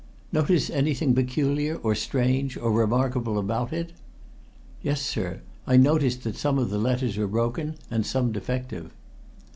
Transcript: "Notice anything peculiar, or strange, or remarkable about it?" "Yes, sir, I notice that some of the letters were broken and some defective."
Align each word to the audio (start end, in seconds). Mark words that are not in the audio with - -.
"Notice 0.31 0.71
anything 0.71 1.13
peculiar, 1.13 1.75
or 1.75 1.93
strange, 1.93 2.57
or 2.57 2.71
remarkable 2.71 3.37
about 3.37 3.71
it?" 3.71 3.93
"Yes, 4.81 4.99
sir, 4.99 5.41
I 5.67 5.77
notice 5.77 6.15
that 6.15 6.35
some 6.37 6.57
of 6.57 6.71
the 6.71 6.79
letters 6.79 7.17
were 7.17 7.27
broken 7.27 7.75
and 7.91 8.03
some 8.03 8.31
defective." 8.31 8.95